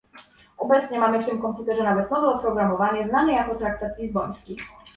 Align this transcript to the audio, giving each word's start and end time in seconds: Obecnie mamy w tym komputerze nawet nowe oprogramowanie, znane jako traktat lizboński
Obecnie 0.57 0.99
mamy 0.99 1.19
w 1.19 1.25
tym 1.25 1.41
komputerze 1.41 1.83
nawet 1.83 2.11
nowe 2.11 2.27
oprogramowanie, 2.27 3.07
znane 3.07 3.33
jako 3.33 3.55
traktat 3.55 3.99
lizboński 3.99 4.57